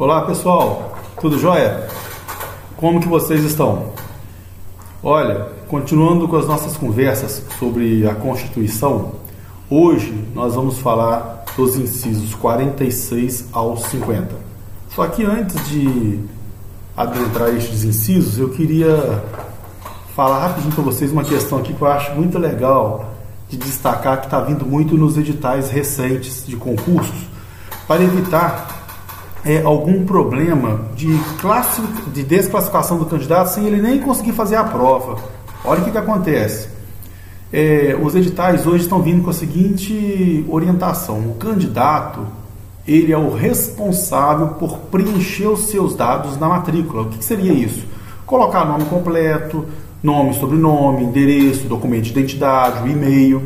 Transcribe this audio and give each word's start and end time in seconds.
Olá 0.00 0.22
pessoal, 0.22 0.96
tudo 1.20 1.38
jóia? 1.38 1.86
Como 2.78 3.02
que 3.02 3.06
vocês 3.06 3.44
estão? 3.44 3.92
Olha, 5.02 5.48
continuando 5.68 6.26
com 6.26 6.36
as 6.36 6.46
nossas 6.46 6.74
conversas 6.74 7.44
sobre 7.58 8.08
a 8.08 8.14
Constituição, 8.14 9.16
hoje 9.68 10.26
nós 10.34 10.54
vamos 10.54 10.78
falar 10.78 11.44
dos 11.54 11.76
incisos 11.76 12.34
46 12.34 13.50
ao 13.52 13.76
50. 13.76 14.34
Só 14.88 15.06
que 15.06 15.22
antes 15.22 15.68
de 15.68 16.18
adentrar 16.96 17.54
estes 17.54 17.84
incisos, 17.84 18.38
eu 18.38 18.48
queria 18.48 19.22
falar 20.16 20.46
rapidinho 20.46 20.72
para 20.74 20.84
vocês 20.84 21.12
uma 21.12 21.24
questão 21.24 21.58
aqui 21.58 21.74
que 21.74 21.82
eu 21.82 21.88
acho 21.88 22.14
muito 22.14 22.38
legal 22.38 23.04
de 23.50 23.58
destacar 23.58 24.20
que 24.20 24.28
está 24.28 24.40
vindo 24.40 24.64
muito 24.64 24.96
nos 24.96 25.18
editais 25.18 25.68
recentes 25.68 26.46
de 26.46 26.56
concursos 26.56 27.28
para 27.86 28.02
evitar 28.02 28.79
é, 29.44 29.62
algum 29.62 30.04
problema 30.04 30.82
de, 30.94 31.08
de 32.12 32.22
desclassificação 32.22 32.98
do 32.98 33.06
candidato 33.06 33.48
sem 33.48 33.66
ele 33.66 33.80
nem 33.80 33.98
conseguir 34.00 34.32
fazer 34.32 34.56
a 34.56 34.64
prova. 34.64 35.16
Olha 35.64 35.80
o 35.80 35.84
que, 35.84 35.90
que 35.90 35.98
acontece. 35.98 36.68
É, 37.52 37.98
os 38.00 38.14
editais 38.14 38.66
hoje 38.66 38.84
estão 38.84 39.02
vindo 39.02 39.24
com 39.24 39.30
a 39.30 39.34
seguinte 39.34 40.44
orientação: 40.48 41.18
o 41.18 41.34
candidato 41.34 42.26
ele 42.86 43.12
é 43.12 43.18
o 43.18 43.34
responsável 43.34 44.48
por 44.48 44.78
preencher 44.90 45.46
os 45.46 45.66
seus 45.66 45.94
dados 45.94 46.36
na 46.38 46.48
matrícula. 46.48 47.02
O 47.02 47.06
que, 47.06 47.18
que 47.18 47.24
seria 47.24 47.52
isso? 47.52 47.84
Colocar 48.26 48.64
nome 48.64 48.84
completo, 48.84 49.66
nome, 50.02 50.34
sobrenome, 50.34 51.04
endereço, 51.04 51.66
documento 51.66 52.04
de 52.04 52.10
identidade, 52.10 52.88
e-mail. 52.88 53.42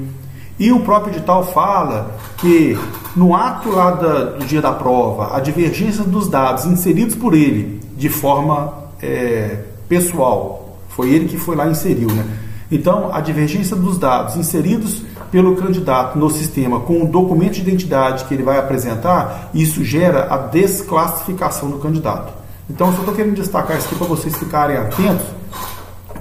E 0.58 0.70
o 0.70 0.80
próprio 0.80 1.14
edital 1.14 1.44
fala 1.52 2.16
que 2.38 2.78
no 3.16 3.34
ato 3.34 3.70
lá 3.70 3.91
da, 3.92 4.24
do 4.24 4.44
dia 4.44 4.62
da 4.62 4.72
prova, 4.72 5.36
a 5.36 5.41
divergência 5.41 6.05
dos 6.05 6.28
dados 6.28 6.64
inseridos 6.64 7.14
por 7.14 7.34
ele 7.34 7.80
de 7.96 8.08
forma 8.08 8.72
é, 9.02 9.64
pessoal, 9.88 10.78
foi 10.88 11.11
ele 11.11 11.27
que 11.27 11.36
foi 11.36 11.56
lá 11.56 11.66
e 11.66 11.70
inseriu, 11.70 12.08
né? 12.08 12.24
Então, 12.70 13.11
a 13.12 13.20
divergência 13.20 13.77
dos 13.77 13.98
dados 13.98 14.36
inseridos 14.36 15.02
pelo 15.30 15.56
candidato 15.56 16.19
no 16.19 16.30
sistema 16.30 16.80
com 16.80 17.02
o 17.02 17.08
documento 17.08 17.55
de 17.55 17.61
identidade 17.61 18.24
que 18.24 18.34
ele 18.34 18.42
vai 18.42 18.58
apresentar, 18.58 19.50
isso 19.52 19.84
gera 19.84 20.33
a 20.33 20.39
desclassificação 20.39 21.70
do 21.70 21.78
candidato. 21.78 22.33
Então, 22.70 22.92
só 22.92 23.00
estou 23.00 23.14
querendo 23.14 23.34
destacar 23.34 23.77
isso 23.77 23.86
aqui 23.86 23.96
para 23.96 24.06
vocês 24.06 24.36
ficarem 24.36 24.77
atentos, 24.77 25.27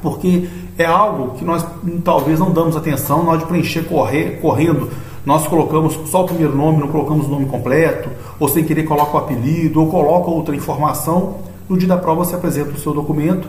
porque 0.01 0.49
é 0.77 0.85
algo 0.85 1.37
que 1.37 1.45
nós 1.45 1.65
talvez 2.03 2.39
não 2.39 2.51
damos 2.51 2.75
atenção 2.75 3.23
na 3.23 3.31
hora 3.31 3.39
de 3.39 3.45
preencher 3.45 3.83
correr, 3.83 4.39
correndo. 4.41 4.89
Nós 5.25 5.47
colocamos 5.47 5.97
só 6.09 6.23
o 6.23 6.25
primeiro 6.25 6.55
nome, 6.55 6.79
não 6.79 6.87
colocamos 6.87 7.27
o 7.27 7.29
nome 7.29 7.45
completo, 7.45 8.09
ou 8.39 8.49
sem 8.49 8.63
querer 8.63 8.83
coloca 8.83 9.15
o 9.15 9.17
apelido, 9.17 9.79
ou 9.79 9.87
coloca 9.87 10.29
outra 10.29 10.55
informação. 10.55 11.37
No 11.69 11.77
dia 11.77 11.87
da 11.87 11.97
prova 11.97 12.25
você 12.25 12.35
apresenta 12.35 12.71
o 12.71 12.77
seu 12.77 12.93
documento, 12.93 13.47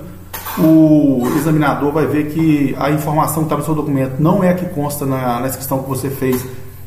o 0.58 1.26
examinador 1.36 1.90
vai 1.90 2.06
ver 2.06 2.26
que 2.28 2.76
a 2.78 2.90
informação 2.90 3.42
que 3.42 3.46
está 3.46 3.56
no 3.56 3.64
seu 3.64 3.74
documento 3.74 4.20
não 4.20 4.44
é 4.44 4.50
a 4.50 4.54
que 4.54 4.66
consta 4.66 5.04
na, 5.04 5.40
na 5.40 5.48
inscrição 5.48 5.82
que 5.82 5.88
você 5.88 6.08
fez 6.08 6.44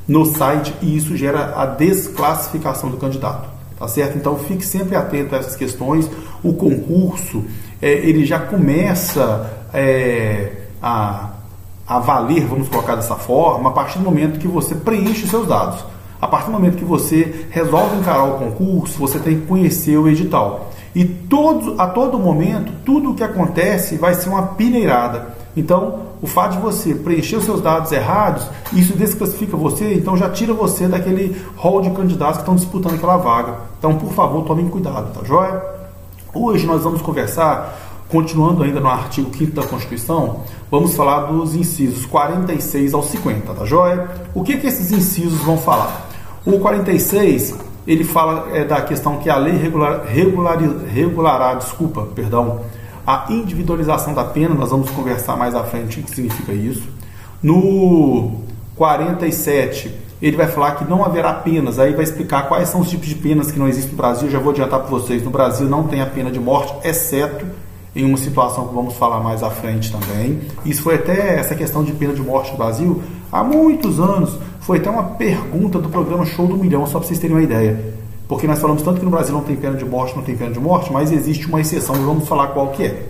no 0.08 0.26
site 0.26 0.74
e 0.82 0.96
isso 0.96 1.18
gera 1.18 1.54
a 1.58 1.66
desclassificação 1.66 2.90
do 2.90 2.98
candidato. 2.98 3.50
Tá 3.78 3.88
certo? 3.88 4.18
Então 4.18 4.38
fique 4.38 4.66
sempre 4.66 4.96
atento 4.96 5.36
a 5.36 5.38
essas 5.38 5.56
questões. 5.56 6.10
O 6.42 6.54
concurso 6.54 7.44
é, 7.82 7.92
ele 7.92 8.26
já 8.26 8.40
começa 8.40 9.57
é, 9.73 10.52
a, 10.82 11.30
a 11.88 12.00
valer, 12.00 12.45
vamos 12.45 12.67
colocar 12.70 12.95
dessa 12.95 13.16
forma, 13.16 13.70
a 13.70 13.73
partir 13.73 14.00
do 14.00 14.05
momento 14.05 14.39
que 14.39 14.48
você 14.48 14.76
preenche 14.76 15.23
os 15.23 15.30
seus 15.30 15.48
dados. 15.48 15.83
A 16.20 16.28
partir 16.28 16.48
do 16.48 16.54
momento 16.54 16.78
que 16.78 16.86
você 16.86 17.48
resolve 17.52 17.98
encarar 17.98 18.23
o 18.23 18.39
concurso, 18.39 18.98
você 18.98 19.20
tem 19.20 19.39
que 19.39 19.45
conhecer 19.45 19.98
o 19.98 20.08
edital. 20.08 20.72
E 20.95 21.05
todo, 21.05 21.80
a 21.80 21.88
todo 21.88 22.17
momento, 22.17 22.72
tudo 22.83 23.11
o 23.11 23.14
que 23.14 23.23
acontece 23.23 23.98
vai 23.98 24.16
ser 24.16 24.30
uma 24.30 24.42
peneirada. 24.42 25.36
Então, 25.55 26.08
o 26.22 26.28
fato 26.28 26.54
de 26.54 26.60
você 26.60 26.95
preencher 26.95 27.36
os 27.36 27.45
seus 27.45 27.61
dados 27.61 27.92
errados, 27.92 28.48
isso 28.73 28.94
desclassifica 28.94 29.55
você, 29.55 29.94
então 29.94 30.17
já 30.17 30.30
tira 30.30 30.54
você 30.54 30.88
daquele 30.88 31.39
hall 31.55 31.82
de 31.82 31.92
candidatos 31.92 32.38
que 32.38 32.42
estão 32.42 32.55
disputando 32.55 32.95
aquela 32.95 33.17
vaga. 33.17 33.55
Então, 33.78 33.95
por 33.95 34.11
favor, 34.14 34.44
tomem 34.44 34.67
cuidado, 34.70 35.14
tá 35.14 35.23
joia? 35.23 35.61
Hoje 36.34 36.66
nós 36.66 36.84
vamos 36.84 37.02
conversar 37.02 37.86
Continuando 38.10 38.64
ainda 38.64 38.80
no 38.80 38.88
artigo 38.88 39.30
5 39.36 39.52
da 39.52 39.64
Constituição, 39.64 40.44
vamos 40.72 40.95
falar 40.95 41.26
dos 41.26 41.54
incisos 41.54 42.06
46 42.06 42.94
ao 42.94 43.04
50, 43.04 43.54
tá 43.54 43.66
joia? 43.66 44.10
O 44.34 44.44
que, 44.44 44.58
que 44.58 44.68
esses 44.68 44.92
incisos 44.92 45.40
vão 45.42 45.58
falar? 45.58 46.08
O 46.46 46.58
46, 46.60 47.54
ele 47.86 48.06
fala 48.06 48.48
é, 48.54 48.64
da 48.64 48.82
questão 48.82 49.17
que 49.17 49.30
a 49.30 49.36
lei 49.36 49.58
regular, 49.58 50.06
regular, 50.06 50.58
regulará, 50.90 51.56
desculpa, 51.56 52.08
perdão, 52.16 52.62
a 53.06 53.26
individualização 53.30 54.14
da 54.14 54.23
pena, 54.23 54.56
nós 54.56 54.70
vamos 54.70 54.90
conversar 54.92 55.36
mais 55.36 55.54
à 55.54 55.66
frente 55.66 56.00
o 56.00 56.04
que 56.04 56.12
significa 56.12 56.54
isso. 56.54 56.88
No 57.44 58.40
47, 58.78 59.94
ele 60.22 60.38
vai 60.38 60.48
falar 60.48 60.76
que 60.76 60.90
não 60.90 61.04
haverá 61.04 61.34
penas, 61.34 61.78
aí 61.78 61.94
vai 61.94 62.04
explicar 62.04 62.48
quais 62.48 62.70
são 62.70 62.80
os 62.80 62.90
tipos 62.90 63.08
de 63.08 63.16
penas 63.16 63.52
que 63.52 63.60
não 63.60 63.67
existem 63.67 63.92
no 63.92 63.98
Brasil. 63.98 64.30
Já 64.30 64.40
vou 64.40 64.52
adiantar 64.52 64.80
para 64.80 64.90
vocês: 64.90 65.22
no 65.23 65.30
Brasil 65.30 65.67
não 65.67 65.84
tem 65.84 66.02
a 66.02 66.06
pena 66.06 66.32
de 66.32 66.40
morte, 66.40 66.88
exceto 66.88 67.46
em 67.98 68.06
uma 68.06 68.18
situação 68.18 68.68
que 68.68 68.76
vamos 68.76 68.94
falar 68.94 69.20
mais 69.20 69.42
à 69.42 69.50
frente 69.50 69.92
também. 69.92 70.40
Isso 70.64 70.84
foi 70.84 70.96
até 70.96 71.40
essa 71.40 71.56
questão 71.56 71.84
de 71.84 71.92
pena 71.94 72.14
de 72.14 72.22
morte 72.22 72.52
no 72.52 72.58
Brasil 72.58 73.02
há 73.32 73.44
muitos 73.44 74.00
anos. 74.00 74.38
Foi 74.60 74.78
até 74.78 74.90
uma 74.90 75.04
pergunta 75.04 75.80
do 75.80 75.90
programa 75.90 76.26
Show 76.26 76.48
do 76.48 76.58
Milhão, 76.58 76.86
só 76.86 77.00
para 77.00 77.08
vocês 77.08 77.20
terem 77.20 77.36
uma 77.36 77.44
ideia. 77.44 77.96
Porque 78.28 78.46
nós 78.46 78.60
falamos 78.60 78.84
tanto 78.84 79.00
que 79.00 79.06
no 79.06 79.12
Brasil 79.12 79.34
não 79.34 79.42
tem 79.42 79.56
pena 79.56 79.76
de 79.76 79.86
morte, 79.86 80.16
não 80.16 80.24
tem 80.24 80.36
pena 80.38 80.52
de 80.52 80.60
morte, 80.60 80.94
mas 80.94 81.12
existe 81.12 81.48
uma 81.48 81.60
exceção 81.60 81.96
e 81.96 82.00
vamos 82.00 82.28
falar 82.28 82.48
qual 82.50 82.68
que 82.68 82.84
é. 82.84 83.08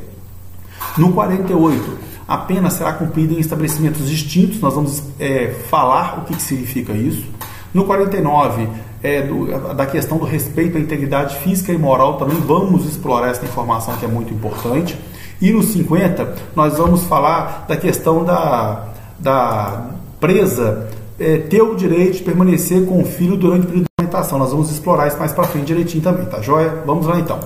No 0.97 1.11
48, 1.11 1.97
a 2.27 2.37
pena 2.37 2.69
será 2.69 2.93
cumprida 2.93 3.33
em 3.33 3.39
estabelecimentos 3.39 4.07
distintos, 4.09 4.61
nós 4.61 4.73
vamos 4.73 5.03
é, 5.19 5.53
falar 5.69 6.19
o 6.19 6.25
que, 6.25 6.35
que 6.35 6.41
significa 6.41 6.93
isso. 6.93 7.25
No 7.73 7.85
49, 7.85 8.69
é, 9.01 9.21
do, 9.21 9.73
da 9.73 9.85
questão 9.85 10.17
do 10.17 10.25
respeito 10.25 10.77
à 10.77 10.79
integridade 10.79 11.35
física 11.37 11.71
e 11.71 11.77
moral, 11.77 12.17
também 12.17 12.37
vamos 12.37 12.85
explorar 12.85 13.29
essa 13.29 13.45
informação 13.45 13.95
que 13.97 14.05
é 14.05 14.07
muito 14.07 14.33
importante. 14.33 14.97
E 15.39 15.51
no 15.51 15.61
50, 15.61 16.35
nós 16.55 16.77
vamos 16.77 17.03
falar 17.03 17.65
da 17.67 17.77
questão 17.77 18.25
da, 18.25 18.87
da 19.19 19.91
presa 20.19 20.89
é, 21.19 21.37
ter 21.37 21.61
o 21.61 21.75
direito 21.75 22.17
de 22.17 22.23
permanecer 22.23 22.85
com 22.85 23.01
o 23.01 23.05
filho 23.05 23.37
durante 23.37 23.65
o 23.65 23.67
período 23.67 23.85
de 23.85 23.91
alimentação. 23.99 24.39
Nós 24.39 24.51
vamos 24.51 24.71
explorar 24.71 25.07
isso 25.07 25.17
mais 25.17 25.31
para 25.31 25.43
frente 25.45 25.65
direitinho 25.65 26.03
também, 26.03 26.25
tá 26.25 26.41
joia? 26.41 26.81
Vamos 26.85 27.05
lá 27.05 27.19
então. 27.19 27.39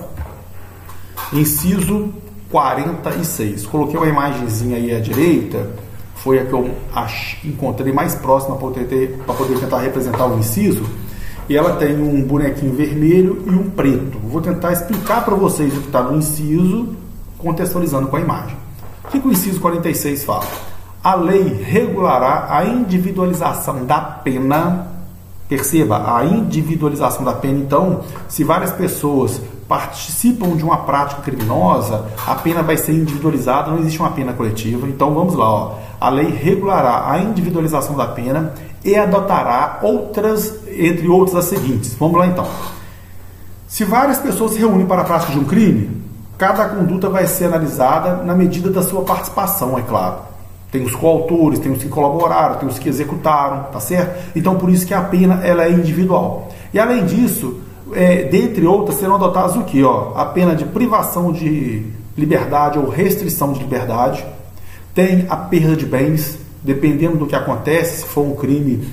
Inciso 1.32 2.12
46. 2.50 3.66
Coloquei 3.66 3.98
uma 3.98 4.08
imagenzinha 4.08 4.76
aí 4.76 4.94
à 4.94 5.00
direita, 5.00 5.70
foi 6.16 6.38
a 6.38 6.46
que 6.46 6.52
eu 6.52 6.70
encontrei 7.44 7.92
mais 7.92 8.14
próxima 8.14 8.56
para 8.56 8.68
poder, 8.68 9.18
poder 9.26 9.58
tentar 9.58 9.80
representar 9.80 10.26
o 10.26 10.38
inciso 10.38 10.84
e 11.52 11.56
ela 11.56 11.76
tem 11.76 12.00
um 12.00 12.22
bonequinho 12.22 12.72
vermelho 12.72 13.42
e 13.46 13.50
um 13.50 13.68
preto. 13.68 14.18
Vou 14.20 14.40
tentar 14.40 14.72
explicar 14.72 15.22
para 15.22 15.34
vocês 15.34 15.70
o 15.76 15.82
que 15.82 15.86
está 15.88 16.00
no 16.00 16.16
inciso, 16.16 16.96
contextualizando 17.36 18.08
com 18.08 18.16
a 18.16 18.20
imagem. 18.20 18.56
O 19.04 19.08
que, 19.08 19.18
o 19.18 19.30
inciso 19.30 19.60
46 19.60 20.24
fala? 20.24 20.46
A 21.04 21.14
lei 21.14 21.62
regulará 21.62 22.46
a 22.48 22.64
individualização 22.64 23.84
da 23.84 24.00
pena. 24.00 24.86
Perceba, 25.46 26.16
a 26.16 26.24
individualização 26.24 27.22
da 27.22 27.34
pena. 27.34 27.58
Então, 27.58 28.00
se 28.30 28.42
várias 28.44 28.72
pessoas 28.72 29.38
participam 29.68 30.56
de 30.56 30.64
uma 30.64 30.78
prática 30.78 31.20
criminosa, 31.20 32.06
a 32.26 32.34
pena 32.34 32.62
vai 32.62 32.78
ser 32.78 32.92
individualizada, 32.92 33.70
não 33.70 33.80
existe 33.80 34.00
uma 34.00 34.12
pena 34.12 34.32
coletiva. 34.32 34.86
Então, 34.88 35.12
vamos 35.12 35.34
lá. 35.34 35.52
Ó. 35.52 35.74
A 36.00 36.08
lei 36.08 36.30
regulará 36.30 37.10
a 37.10 37.18
individualização 37.18 37.94
da 37.94 38.06
pena 38.06 38.54
e 38.84 38.96
adotará 38.96 39.78
outras, 39.82 40.60
entre 40.68 41.08
outras 41.08 41.36
as 41.36 41.44
seguintes. 41.46 41.94
Vamos 41.94 42.18
lá 42.18 42.26
então. 42.26 42.46
Se 43.66 43.84
várias 43.84 44.18
pessoas 44.18 44.52
se 44.52 44.58
reúnem 44.58 44.86
para 44.86 45.02
a 45.02 45.04
prática 45.04 45.32
de 45.32 45.38
um 45.38 45.44
crime, 45.44 46.02
cada 46.36 46.68
conduta 46.68 47.08
vai 47.08 47.26
ser 47.26 47.46
analisada 47.46 48.22
na 48.22 48.34
medida 48.34 48.70
da 48.70 48.82
sua 48.82 49.02
participação, 49.02 49.78
é 49.78 49.82
claro. 49.82 50.16
Tem 50.70 50.82
os 50.82 50.94
coautores, 50.94 51.58
tem 51.58 51.70
os 51.70 51.82
que 51.82 51.88
colaboraram, 51.88 52.56
tem 52.56 52.68
os 52.68 52.78
que 52.78 52.88
executaram, 52.88 53.64
tá 53.64 53.78
certo? 53.78 54.30
Então 54.34 54.56
por 54.56 54.70
isso 54.70 54.86
que 54.86 54.94
a 54.94 55.02
pena 55.02 55.40
ela 55.44 55.64
é 55.64 55.70
individual. 55.70 56.48
E 56.72 56.78
além 56.78 57.04
disso, 57.04 57.60
é, 57.94 58.24
dentre 58.24 58.66
outras, 58.66 58.98
serão 58.98 59.14
adotadas 59.14 59.56
o 59.56 59.64
que? 59.64 59.82
Ó, 59.84 60.12
a 60.14 60.24
pena 60.26 60.56
de 60.56 60.64
privação 60.64 61.32
de 61.32 61.86
liberdade 62.16 62.78
ou 62.78 62.88
restrição 62.88 63.52
de 63.52 63.60
liberdade, 63.60 64.24
tem 64.94 65.26
a 65.28 65.36
perda 65.36 65.76
de 65.76 65.86
bens, 65.86 66.38
dependendo 66.62 67.16
do 67.16 67.26
que 67.26 67.34
acontece, 67.34 68.02
se 68.02 68.06
for 68.06 68.22
um 68.22 68.34
crime, 68.34 68.86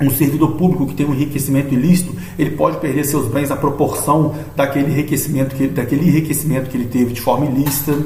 um 0.00 0.10
servidor 0.10 0.52
público 0.52 0.86
que 0.86 0.94
tem 0.94 1.06
um 1.06 1.14
enriquecimento 1.14 1.72
ilícito, 1.72 2.14
ele 2.38 2.50
pode 2.50 2.78
perder 2.78 3.04
seus 3.04 3.28
bens 3.28 3.50
à 3.50 3.56
proporção 3.56 4.34
daquele 4.54 4.92
enriquecimento 4.92 5.54
que, 5.54 5.68
daquele 5.68 6.08
enriquecimento 6.08 6.68
que 6.68 6.76
ele 6.76 6.86
teve 6.86 7.12
de 7.12 7.20
forma 7.20 7.46
ilícita. 7.46 7.96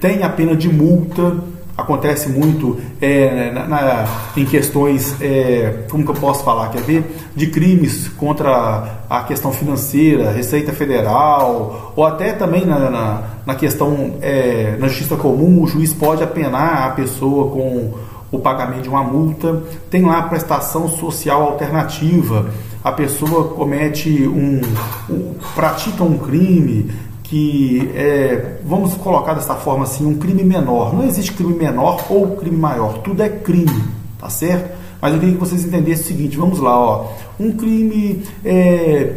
Tem 0.00 0.22
a 0.22 0.28
pena 0.28 0.56
de 0.56 0.68
multa, 0.68 1.36
acontece 1.76 2.28
muito 2.28 2.78
é, 3.00 3.50
na, 3.50 3.66
na, 3.66 4.04
em 4.36 4.44
questões, 4.44 5.16
é, 5.20 5.84
como 5.90 6.04
que 6.04 6.10
eu 6.10 6.14
posso 6.14 6.44
falar, 6.44 6.70
quer 6.70 6.82
ver? 6.82 7.04
De 7.34 7.48
crimes 7.48 8.08
contra 8.08 9.02
a 9.10 9.22
questão 9.24 9.52
financeira, 9.52 10.30
Receita 10.30 10.72
Federal, 10.72 11.92
ou 11.96 12.06
até 12.06 12.32
também 12.32 12.64
na, 12.64 12.90
na, 12.90 13.22
na 13.44 13.54
questão 13.54 14.14
é, 14.22 14.76
na 14.78 14.88
justiça 14.88 15.16
comum, 15.16 15.62
o 15.62 15.66
juiz 15.66 15.92
pode 15.92 16.22
apenar 16.22 16.86
a 16.86 16.90
pessoa 16.90 17.50
com 17.50 17.92
o 18.36 18.40
pagamento 18.40 18.82
de 18.82 18.88
uma 18.88 19.02
multa. 19.02 19.62
Tem 19.90 20.04
lá 20.04 20.18
a 20.18 20.22
prestação 20.22 20.88
social 20.88 21.42
alternativa. 21.42 22.50
A 22.82 22.92
pessoa 22.92 23.48
comete 23.54 24.26
um, 24.26 24.60
um 25.08 25.34
pratica 25.54 26.04
um 26.04 26.18
crime, 26.18 26.90
que 27.22 27.90
é, 27.94 28.58
vamos 28.64 28.94
colocar 28.94 29.34
dessa 29.34 29.54
forma 29.54 29.84
assim, 29.84 30.06
um 30.06 30.18
crime 30.18 30.44
menor. 30.44 30.94
Não 30.94 31.04
existe 31.04 31.32
crime 31.32 31.54
menor 31.54 32.04
ou 32.10 32.36
crime 32.36 32.56
maior, 32.56 32.98
tudo 32.98 33.22
é 33.22 33.28
crime, 33.28 33.84
tá 34.18 34.28
certo? 34.28 34.74
Mas 35.00 35.12
eu 35.12 35.20
queria 35.20 35.34
que 35.34 35.40
vocês 35.40 35.64
entendessem 35.64 36.04
o 36.04 36.06
seguinte, 36.06 36.36
vamos 36.36 36.60
lá, 36.60 36.78
ó. 36.78 37.08
Um 37.38 37.52
crime 37.52 38.22
é, 38.44 39.12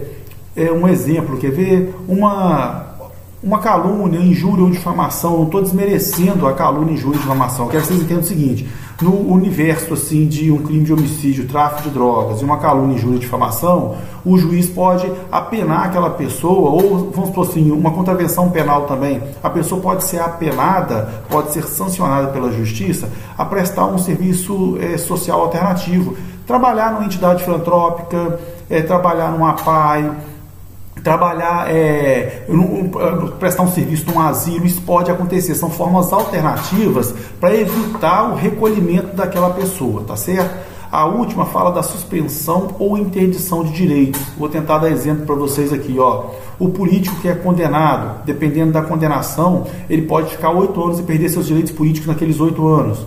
é 0.56 0.72
um 0.72 0.88
exemplo, 0.88 1.38
quer 1.38 1.52
ver? 1.52 1.96
Uma 2.08 2.88
uma 3.42 3.60
calúnia, 3.60 4.20
injúria 4.20 4.64
ou 4.64 4.70
difamação, 4.72 5.38
não 5.38 5.46
estou 5.46 5.62
desmerecendo 5.62 6.48
a 6.48 6.54
calúnia, 6.54 6.94
injúria 6.94 7.18
e 7.18 7.22
difamação. 7.22 7.66
Eu 7.66 7.72
quero 7.72 7.84
que 7.84 7.90
vocês 7.90 8.02
entendam 8.02 8.24
o 8.24 8.28
seguinte: 8.28 8.68
no 9.02 9.32
universo 9.32 9.94
assim 9.94 10.28
de 10.28 10.52
um 10.52 10.58
crime 10.58 10.84
de 10.84 10.92
homicídio, 10.92 11.48
tráfico 11.48 11.84
de 11.84 11.90
drogas 11.92 12.42
e 12.42 12.46
uma 12.46 12.58
calúnia, 12.58 12.96
injúria 12.96 13.18
e 13.18 13.20
difamação, 13.20 13.96
o 14.26 14.38
juiz 14.38 14.68
pode 14.68 15.12
apenar 15.32 15.86
aquela 15.86 16.10
pessoa, 16.10 16.72
ou 16.72 17.12
vamos 17.12 17.30
supor 17.30 17.48
assim, 17.48 17.72
uma 17.72 17.92
contravenção 17.92 18.50
penal 18.50 18.86
também. 18.86 19.22
A 19.44 19.50
pessoa 19.50 19.80
pode 19.80 20.04
ser 20.04 20.20
apenada, 20.20 21.24
pode 21.30 21.54
ser 21.54 21.64
sancionada 21.64 22.28
pela 22.28 22.52
justiça 22.52 23.10
a 23.38 23.46
prestar 23.46 23.86
um 23.86 23.98
serviço 23.98 24.78
é, 24.82 24.98
social 24.98 25.42
alternativo. 25.42 26.18
Trabalhar 26.46 26.94
numa 26.94 27.06
entidade 27.06 27.44
filantrópica, 27.44 28.40
é, 28.70 28.82
trabalhar 28.82 29.32
numa 29.32 29.52
APAI, 29.52 30.12
trabalhar, 31.08 31.74
é, 31.74 32.44
prestar 33.40 33.64
um 33.64 33.72
serviço 33.72 34.12
num 34.12 34.20
asilo, 34.20 34.66
isso 34.66 34.82
pode 34.82 35.10
acontecer. 35.10 35.56
São 35.56 35.70
formas 35.70 36.12
alternativas 36.12 37.16
para 37.40 37.56
evitar 37.56 38.30
o 38.30 38.36
recolhimento 38.36 39.16
daquela 39.16 39.52
pessoa, 39.52 40.04
tá 40.06 40.18
certo? 40.18 40.54
A 40.92 41.06
última 41.06 41.46
fala 41.46 41.72
da 41.72 41.82
suspensão 41.82 42.76
ou 42.78 42.98
interdição 42.98 43.64
de 43.64 43.72
direitos. 43.72 44.20
Vou 44.38 44.50
tentar 44.50 44.80
dar 44.80 44.92
exemplo 44.92 45.26
para 45.26 45.36
vocês 45.36 45.72
aqui. 45.72 45.98
Ó. 45.98 46.26
O 46.60 46.70
político 46.70 47.16
que 47.22 47.30
é 47.30 47.36
condenado, 47.36 48.26
dependendo 48.26 48.74
da 48.74 48.82
condenação, 48.82 49.66
ele 49.90 50.02
pode 50.02 50.32
ficar 50.32 50.50
oito 50.50 50.82
anos 50.84 51.00
e 51.00 51.04
perder 51.04 51.30
seus 51.30 51.48
direitos 51.48 51.72
políticos 51.72 52.08
naqueles 52.08 52.38
oito 52.42 52.68
anos. 52.68 53.06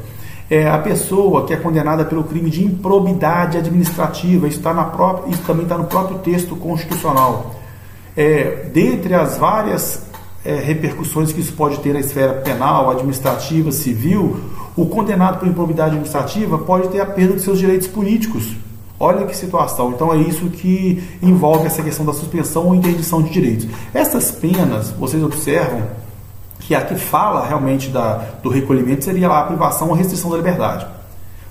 É, 0.48 0.70
a 0.70 0.78
pessoa 0.78 1.44
que 1.44 1.52
é 1.52 1.56
condenada 1.56 2.02
pelo 2.06 2.24
crime 2.24 2.48
de 2.48 2.64
improbidade 2.64 3.58
administrativa, 3.58 4.48
isso, 4.48 4.60
tá 4.60 4.72
na 4.72 4.84
própria, 4.84 5.30
isso 5.30 5.42
também 5.46 5.64
está 5.64 5.76
no 5.76 5.84
próprio 5.84 6.18
texto 6.18 6.56
constitucional 6.56 7.59
é, 8.16 8.68
dentre 8.72 9.14
as 9.14 9.38
várias 9.38 10.02
é, 10.44 10.54
repercussões 10.54 11.32
que 11.32 11.40
isso 11.40 11.52
pode 11.52 11.78
ter 11.80 11.92
na 11.92 12.00
esfera 12.00 12.34
penal, 12.34 12.90
administrativa, 12.90 13.70
civil, 13.72 14.40
o 14.76 14.86
condenado 14.86 15.38
por 15.38 15.48
improbidade 15.48 15.90
administrativa 15.90 16.58
pode 16.58 16.88
ter 16.88 17.00
a 17.00 17.06
perda 17.06 17.34
de 17.34 17.42
seus 17.42 17.58
direitos 17.58 17.86
políticos. 17.86 18.56
Olha 18.98 19.26
que 19.26 19.36
situação. 19.36 19.90
Então 19.90 20.12
é 20.12 20.18
isso 20.18 20.50
que 20.50 21.02
envolve 21.22 21.66
essa 21.66 21.82
questão 21.82 22.04
da 22.04 22.12
suspensão 22.12 22.66
ou 22.66 22.74
interdição 22.74 23.22
de 23.22 23.30
direitos. 23.30 23.66
Essas 23.94 24.30
penas, 24.30 24.90
vocês 24.90 25.22
observam 25.22 25.82
que 26.60 26.74
a 26.74 26.82
que 26.82 26.94
fala 26.94 27.46
realmente 27.46 27.88
da, 27.88 28.22
do 28.42 28.50
recolhimento 28.50 29.04
seria 29.04 29.28
lá 29.28 29.40
a 29.40 29.44
privação 29.44 29.88
ou 29.88 29.94
restrição 29.94 30.30
da 30.30 30.36
liberdade. 30.36 30.86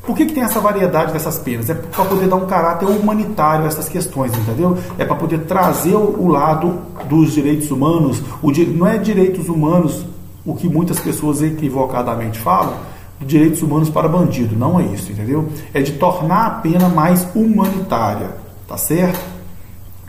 Por 0.10 0.18
que, 0.18 0.26
que 0.26 0.34
tem 0.34 0.42
essa 0.42 0.60
variedade 0.60 1.14
dessas 1.14 1.38
penas? 1.38 1.70
É 1.70 1.76
para 1.76 2.04
poder 2.04 2.28
dar 2.28 2.38
um 2.38 2.48
caráter 2.48 2.88
humanitário 2.88 3.66
a 3.66 3.68
essas 3.68 3.88
questões, 3.88 4.36
entendeu? 4.36 4.76
É 4.98 5.06
para 5.06 5.16
poder 5.16 5.42
trazer 5.42 5.94
o, 5.94 6.28
lado 6.28 6.80
dos 7.08 7.32
direitos 7.32 7.70
humanos. 7.70 8.20
O, 8.42 8.52
não 8.76 8.88
é 8.88 8.98
direitos 8.98 9.48
humanos 9.48 10.04
o 10.44 10.56
que 10.56 10.68
muitas 10.68 11.00
pessoas 11.00 11.44
equivocadamente 11.44 12.40
falam, 12.40 12.74
direitos 13.22 13.62
humanos 13.62 13.88
para 13.92 14.08
bandido. 14.08 14.56
Não 14.56 14.80
é 14.80 14.84
isso, 14.86 15.12
entendeu? 15.12 15.48
É 15.76 15.80
de 15.80 15.92
tornar 15.92 16.48
a 16.48 16.50
pena 16.50 16.90
mais 16.90 17.28
humanitária, 17.36 18.32
tá 18.68 18.78
certo? 18.78 19.20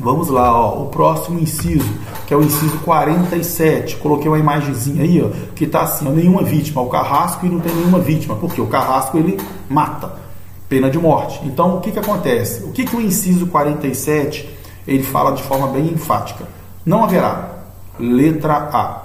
Vamos 0.01 0.31
lá, 0.31 0.59
ó, 0.59 0.83
o 0.83 0.87
próximo 0.87 1.39
inciso, 1.39 1.93
que 2.27 2.33
é 2.33 2.37
o 2.37 2.43
inciso 2.43 2.79
47. 2.79 3.97
Coloquei 3.97 4.29
uma 4.29 4.39
imagenzinha 4.39 5.03
aí, 5.03 5.23
ó, 5.23 5.29
que 5.55 5.65
está 5.65 5.83
assim, 5.83 6.09
ó, 6.09 6.11
nenhuma 6.11 6.43
vítima. 6.43 6.81
O 6.81 6.89
carrasco 6.89 7.45
e 7.45 7.51
não 7.51 7.61
tem 7.61 7.75
nenhuma 7.75 7.99
vítima. 7.99 8.35
Porque 8.37 8.63
o 8.63 8.67
carrasco 8.67 9.19
ele 9.19 9.39
mata, 9.69 10.15
pena 10.71 10.89
de 10.89 10.99
morte. 10.99 11.41
Então, 11.45 11.77
o 11.77 11.81
que, 11.83 11.93
que 11.93 11.99
acontece? 11.99 12.65
O 12.65 12.73
que, 12.73 12.85
que 12.85 12.97
o 12.97 13.01
inciso 13.01 13.47
47 13.49 14.49
ele 14.89 15.03
fala 15.03 15.33
de 15.33 15.43
forma 15.43 15.67
bem 15.67 15.89
enfática? 15.89 16.49
Não 16.85 17.05
haverá. 17.05 17.51
Letra 17.99 18.71
A. 18.73 19.03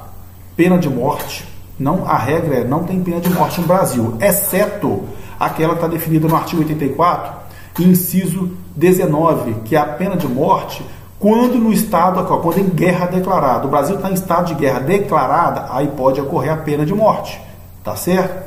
Pena 0.55 0.77
de 0.77 0.89
morte. 0.89 1.45
Não, 1.77 2.07
a 2.07 2.17
regra 2.17 2.55
é 2.55 2.63
não 2.63 2.85
tem 2.85 3.01
pena 3.03 3.19
de 3.19 3.29
morte 3.29 3.59
no 3.59 3.67
Brasil, 3.67 4.17
exceto 4.21 5.03
aquela 5.37 5.73
que 5.73 5.79
está 5.79 5.87
definida 5.89 6.25
no 6.25 6.33
artigo 6.37 6.61
84 6.61 7.45
inciso 7.83 8.51
19, 8.75 9.61
que 9.65 9.75
é 9.75 9.79
a 9.79 9.85
pena 9.85 10.15
de 10.15 10.27
morte 10.27 10.85
quando 11.17 11.57
no 11.57 11.71
estado, 11.71 12.23
quando 12.41 12.59
em 12.59 12.69
guerra 12.69 13.05
declarada. 13.07 13.65
O 13.65 13.69
Brasil 13.69 13.95
está 13.95 14.09
em 14.09 14.13
estado 14.13 14.47
de 14.47 14.55
guerra 14.55 14.79
declarada, 14.79 15.67
aí 15.69 15.87
pode 15.87 16.19
ocorrer 16.19 16.53
a 16.53 16.57
pena 16.57 16.85
de 16.85 16.93
morte, 16.93 17.41
tá 17.83 17.95
certo? 17.95 18.45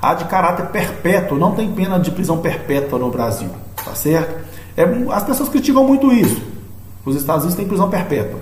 A 0.00 0.14
de 0.14 0.24
caráter 0.24 0.66
perpétuo, 0.66 1.38
não 1.38 1.54
tem 1.54 1.72
pena 1.72 1.98
de 1.98 2.10
prisão 2.10 2.38
perpétua 2.38 2.98
no 2.98 3.10
Brasil, 3.10 3.48
tá 3.84 3.94
certo? 3.94 4.42
É, 4.76 4.82
as 5.12 5.22
pessoas 5.22 5.48
criticam 5.48 5.84
muito 5.84 6.12
isso. 6.12 6.42
Os 7.04 7.16
Estados 7.16 7.44
Unidos 7.44 7.56
têm 7.56 7.68
prisão 7.68 7.88
perpétua. 7.88 8.40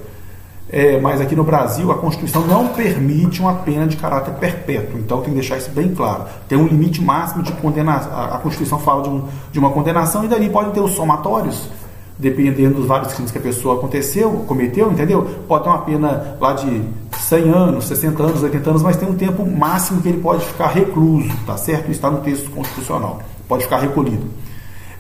É, 0.73 1.01
mas 1.01 1.21
aqui 1.21 1.35
no 1.35 1.43
Brasil 1.43 1.91
a 1.91 1.97
Constituição 1.99 2.47
não 2.47 2.69
permite 2.69 3.41
uma 3.41 3.55
pena 3.55 3.89
de 3.89 3.97
caráter 3.97 4.33
perpétuo. 4.35 5.01
Então 5.01 5.21
tem 5.21 5.31
que 5.31 5.41
deixar 5.41 5.59
isso 5.59 5.71
bem 5.71 5.93
claro. 5.93 6.25
Tem 6.49 6.57
um 6.57 6.67
limite 6.67 7.03
máximo 7.03 7.43
de 7.43 7.53
condenação. 7.55 8.13
A 8.13 8.39
Constituição 8.39 8.79
fala 8.79 9.03
de, 9.03 9.09
um, 9.09 9.25
de 9.51 9.59
uma 9.59 9.71
condenação 9.71 10.25
e 10.25 10.29
dali 10.29 10.49
podem 10.49 10.71
ter 10.71 10.81
os 10.81 10.93
somatórios, 10.93 11.69
dependendo 12.17 12.77
dos 12.77 12.87
vários 12.87 13.13
crimes 13.13 13.33
que 13.33 13.39
a 13.39 13.41
pessoa 13.41 13.79
aconteceu, 13.79 14.45
cometeu, 14.47 14.93
entendeu? 14.93 15.29
Pode 15.49 15.65
ter 15.65 15.71
uma 15.71 15.79
pena 15.83 16.37
lá 16.41 16.53
de 16.53 16.83
100 17.19 17.51
anos, 17.51 17.85
60 17.87 18.23
anos, 18.23 18.43
80 18.43 18.71
anos, 18.71 18.83
mas 18.83 18.97
tem 18.97 19.09
um 19.09 19.17
tempo 19.17 19.45
máximo 19.45 20.01
que 20.01 20.09
ele 20.09 20.21
pode 20.21 20.45
ficar 20.45 20.69
recluso, 20.69 21.31
tá 21.47 21.57
certo? 21.57 21.85
Isso 21.85 21.93
está 21.93 22.11
no 22.11 22.19
texto 22.19 22.49
constitucional. 22.51 23.21
Pode 23.49 23.65
ficar 23.65 23.79
recolhido. 23.79 24.25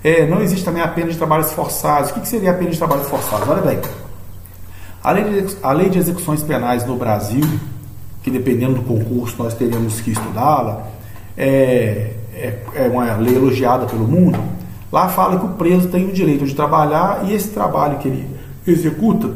É, 0.02 0.26
não 0.26 0.42
existe 0.42 0.64
também 0.64 0.82
a 0.82 0.88
pena 0.88 1.10
de 1.10 1.16
trabalhos 1.16 1.52
forçados. 1.52 2.10
O 2.10 2.14
que, 2.14 2.20
que 2.20 2.28
seria 2.28 2.50
a 2.50 2.54
pena 2.54 2.70
de 2.70 2.78
trabalhos 2.78 3.06
forçados? 3.06 3.48
Olha 3.48 3.62
bem. 3.62 3.78
A 5.02 5.12
lei, 5.12 5.88
de, 5.88 5.98
execuções 5.98 6.42
penais 6.42 6.84
no 6.84 6.94
Brasil, 6.94 7.44
que 8.22 8.30
dependendo 8.30 8.74
do 8.74 8.82
concurso 8.82 9.34
nós 9.38 9.54
teremos 9.54 9.98
que 10.02 10.10
estudá-la, 10.10 10.88
é, 11.38 12.12
é, 12.34 12.58
é 12.74 12.88
uma 12.88 13.16
lei 13.16 13.34
elogiada 13.34 13.86
pelo 13.86 14.06
mundo. 14.06 14.38
Lá 14.92 15.08
fala 15.08 15.38
que 15.38 15.46
o 15.46 15.50
preso 15.50 15.88
tem 15.88 16.04
o 16.06 16.12
direito 16.12 16.44
de 16.44 16.54
trabalhar 16.54 17.24
e 17.26 17.32
esse 17.32 17.48
trabalho 17.48 17.96
que 17.98 18.08
ele 18.08 18.28
executa, 18.66 19.30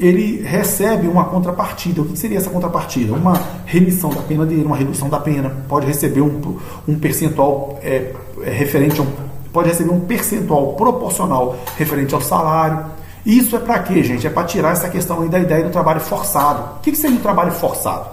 ele 0.00 0.42
recebe 0.42 1.06
uma 1.06 1.26
contrapartida. 1.26 2.00
O 2.00 2.06
que 2.06 2.18
seria 2.18 2.38
essa 2.38 2.48
contrapartida? 2.48 3.12
Uma 3.12 3.38
remissão 3.66 4.08
da 4.08 4.22
pena 4.22 4.46
dele, 4.46 4.64
uma 4.64 4.76
redução 4.76 5.10
da 5.10 5.20
pena. 5.20 5.52
Pode 5.68 5.86
receber 5.86 6.22
um, 6.22 6.56
um 6.88 6.98
percentual 6.98 7.78
é, 7.82 8.14
é 8.42 8.50
referente 8.50 8.98
a 8.98 9.02
um, 9.02 9.06
pode 9.52 9.68
receber 9.68 9.90
um 9.90 10.00
percentual 10.00 10.72
proporcional 10.72 11.58
referente 11.76 12.14
ao 12.14 12.20
salário 12.22 13.01
isso 13.24 13.54
é 13.54 13.58
para 13.58 13.78
quê, 13.80 14.02
gente? 14.02 14.26
É 14.26 14.30
para 14.30 14.44
tirar 14.44 14.72
essa 14.72 14.88
questão 14.88 15.22
aí 15.22 15.28
da 15.28 15.38
ideia 15.38 15.64
do 15.64 15.70
trabalho 15.70 16.00
forçado. 16.00 16.76
O 16.78 16.80
que, 16.80 16.90
que 16.90 16.98
seria 16.98 17.18
o 17.18 17.22
trabalho 17.22 17.52
forçado? 17.52 18.06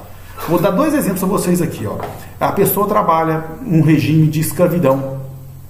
Vou 0.48 0.60
dar 0.60 0.72
dois 0.72 0.94
exemplos 0.94 1.24
a 1.24 1.28
vocês 1.28 1.62
aqui. 1.62 1.86
Ó. 1.86 1.96
A 2.40 2.52
pessoa 2.52 2.88
trabalha 2.88 3.44
num 3.62 3.82
regime 3.82 4.28
de 4.28 4.40
escravidão. 4.40 5.20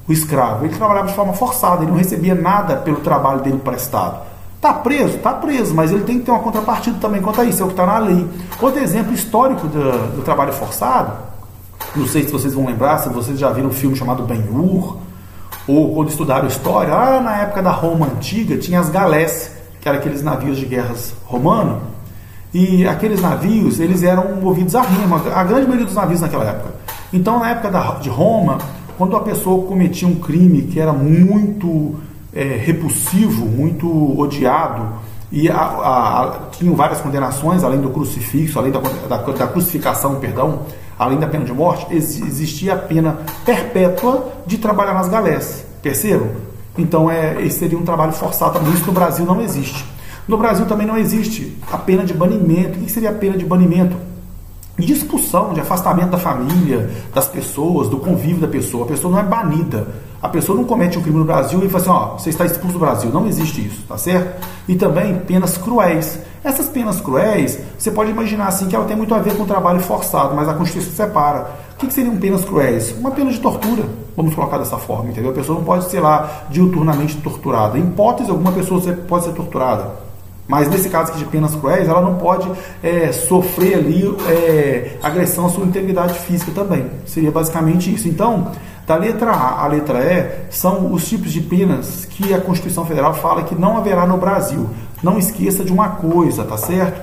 O 0.07 0.11
escravo, 0.11 0.65
ele 0.65 0.75
trabalhava 0.75 1.07
de 1.07 1.13
forma 1.13 1.33
forçada, 1.33 1.83
ele 1.83 1.91
não 1.91 1.97
recebia 1.97 2.33
nada 2.33 2.77
pelo 2.77 2.97
trabalho 2.97 3.41
dele 3.41 3.59
prestado. 3.59 4.21
Está 4.55 4.73
preso? 4.73 5.17
Está 5.17 5.33
preso, 5.33 5.73
mas 5.73 5.91
ele 5.91 6.03
tem 6.03 6.19
que 6.19 6.25
ter 6.25 6.31
uma 6.31 6.41
contrapartida 6.41 6.97
também 6.99 7.21
quanto 7.21 7.39
a 7.39 7.45
isso, 7.45 7.61
é 7.61 7.65
o 7.65 7.67
que 7.67 7.73
está 7.73 7.85
na 7.85 7.99
lei. 7.99 8.27
Outro 8.59 8.81
exemplo 8.81 9.13
histórico 9.13 9.67
do, 9.67 10.17
do, 10.17 10.21
trabalho 10.21 10.51
forçado, 10.51 11.13
não 11.95 12.07
sei 12.07 12.23
se 12.23 12.31
vocês 12.31 12.53
vão 12.55 12.65
lembrar, 12.65 12.97
se 12.97 13.07
vocês 13.09 13.39
já 13.39 13.51
viram 13.51 13.69
um 13.69 13.71
filme 13.71 13.95
chamado 13.95 14.23
Ben-Hur, 14.23 14.97
ou 15.67 15.93
quando 15.93 16.09
estudaram 16.09 16.47
história, 16.47 16.93
lá 16.93 17.21
na 17.21 17.37
época 17.41 17.61
da 17.61 17.71
Roma 17.71 18.07
antiga 18.07 18.57
tinha 18.57 18.79
as 18.79 18.89
galés, 18.89 19.51
que 19.79 19.87
eram 19.87 19.99
aqueles 19.99 20.23
navios 20.23 20.57
de 20.57 20.65
guerras 20.65 21.13
romanos, 21.25 21.81
e 22.53 22.87
aqueles 22.87 23.21
navios 23.21 23.79
eles 23.79 24.01
eram 24.03 24.35
movidos 24.35 24.75
a 24.75 24.81
remo, 24.81 25.15
a 25.15 25.43
grande 25.43 25.63
maioria 25.63 25.85
dos 25.85 25.95
navios 25.95 26.21
naquela 26.21 26.45
época. 26.45 26.73
Então, 27.13 27.39
na 27.39 27.51
época 27.51 27.69
da, 27.69 27.91
de 27.95 28.09
Roma, 28.09 28.57
quando 28.97 29.15
a 29.15 29.21
pessoa 29.21 29.65
cometia 29.65 30.07
um 30.07 30.15
crime 30.15 30.63
que 30.63 30.79
era 30.79 30.91
muito 30.91 31.95
é, 32.33 32.43
repulsivo, 32.43 33.45
muito 33.45 34.19
odiado, 34.19 34.87
e 35.31 35.49
a, 35.49 35.55
a, 35.55 36.23
a, 36.23 36.39
tinham 36.51 36.75
várias 36.75 36.99
condenações, 36.99 37.63
além 37.63 37.79
do 37.79 37.89
crucifixo, 37.89 38.57
além 38.57 38.71
da, 38.71 38.79
da, 38.79 39.17
da 39.17 39.47
crucificação, 39.47 40.15
perdão, 40.15 40.61
além 40.99 41.17
da 41.17 41.27
pena 41.27 41.45
de 41.45 41.53
morte, 41.53 41.87
existia 41.95 42.73
a 42.73 42.77
pena 42.77 43.19
perpétua 43.45 44.33
de 44.45 44.57
trabalhar 44.57 44.93
nas 44.93 45.07
galés. 45.07 45.65
Percebam? 45.81 46.29
Então 46.77 47.09
é, 47.09 47.41
esse 47.41 47.59
seria 47.59 47.77
um 47.77 47.85
trabalho 47.85 48.11
forçado. 48.11 48.59
Isso 48.73 48.85
no 48.85 48.91
Brasil 48.91 49.25
não 49.25 49.41
existe. 49.41 49.85
No 50.27 50.37
Brasil 50.37 50.65
também 50.65 50.85
não 50.85 50.97
existe 50.97 51.57
a 51.71 51.77
pena 51.77 52.03
de 52.03 52.13
banimento. 52.13 52.77
O 52.77 52.83
que 52.83 52.91
seria 52.91 53.11
a 53.11 53.13
pena 53.13 53.37
de 53.37 53.45
banimento? 53.45 53.95
De 54.79 54.93
expulsão, 54.93 55.53
de 55.53 55.59
afastamento 55.59 56.09
da 56.09 56.17
família, 56.17 56.89
das 57.13 57.27
pessoas, 57.27 57.87
do 57.87 57.97
convívio 57.97 58.39
da 58.39 58.47
pessoa. 58.47 58.85
A 58.85 58.87
pessoa 58.87 59.11
não 59.11 59.19
é 59.19 59.23
banida. 59.23 59.87
A 60.21 60.27
pessoa 60.27 60.57
não 60.57 60.65
comete 60.65 60.97
um 60.97 61.01
crime 61.01 61.17
no 61.17 61.23
Brasil 61.23 61.63
e 61.63 61.69
fala 61.69 61.81
assim, 61.81 61.89
ó, 61.89 62.17
você 62.17 62.29
está 62.29 62.45
expulso 62.45 62.73
do 62.73 62.79
Brasil. 62.79 63.09
Não 63.09 63.25
existe 63.25 63.65
isso, 63.65 63.83
tá 63.87 63.97
certo? 63.97 64.45
E 64.67 64.75
também 64.75 65.15
penas 65.19 65.57
cruéis. 65.57 66.19
Essas 66.43 66.67
penas 66.67 66.99
cruéis, 66.99 67.59
você 67.77 67.91
pode 67.91 68.11
imaginar 68.11 68.47
assim 68.47 68.67
que 68.67 68.75
ela 68.75 68.85
tem 68.85 68.95
muito 68.95 69.13
a 69.13 69.19
ver 69.19 69.35
com 69.35 69.43
o 69.43 69.45
trabalho 69.45 69.79
forçado, 69.79 70.35
mas 70.35 70.47
a 70.47 70.53
Constituição 70.53 70.93
separa. 70.93 71.51
O 71.73 71.77
que, 71.77 71.93
seriam 71.93 72.17
penas 72.17 72.43
cruéis? 72.43 72.93
Uma 72.97 73.11
pena 73.11 73.31
de 73.31 73.39
tortura, 73.39 73.85
vamos 74.15 74.35
colocar 74.35 74.57
dessa 74.57 74.77
forma, 74.77 75.09
entendeu? 75.09 75.31
A 75.31 75.33
pessoa 75.33 75.57
não 75.57 75.65
pode 75.65 75.89
ser 75.89 76.01
lá 76.01 76.45
diuturnamente 76.49 77.17
torturada. 77.17 77.77
Em 77.77 77.83
hipótese 77.83 78.29
alguma 78.29 78.51
pessoa 78.51 78.81
pode 79.07 79.25
ser 79.25 79.31
torturada. 79.31 80.08
Mas 80.49 80.67
nesse 80.67 80.89
caso 80.89 81.11
aqui 81.11 81.19
de 81.19 81.25
penas 81.25 81.55
cruéis, 81.55 81.87
ela 81.87 82.01
não 82.01 82.15
pode 82.15 82.51
é, 82.83 83.13
sofrer 83.13 83.75
ali 83.75 84.13
é, 84.27 84.97
agressão 85.01 85.45
à 85.45 85.49
sua 85.49 85.63
integridade 85.63 86.19
física 86.19 86.51
também. 86.53 86.87
Seria 87.05 87.31
basicamente 87.31 87.93
isso. 87.93 88.09
Então, 88.09 88.51
da 88.85 88.97
letra 88.97 89.31
A 89.31 89.63
à 89.63 89.67
letra 89.67 89.99
E 90.03 90.51
são 90.53 90.91
os 90.91 91.07
tipos 91.07 91.31
de 91.31 91.39
penas 91.39 92.03
que 92.03 92.33
a 92.33 92.41
Constituição 92.41 92.85
Federal 92.85 93.13
fala 93.13 93.43
que 93.43 93.55
não 93.55 93.77
haverá 93.77 94.05
no 94.05 94.17
Brasil. 94.17 94.69
Não 95.01 95.17
esqueça 95.17 95.63
de 95.63 95.71
uma 95.71 95.89
coisa, 95.89 96.43
tá 96.43 96.57
certo? 96.57 96.99